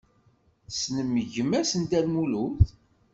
[0.67, 2.61] Tessnem gma-s n Dda Lmulud?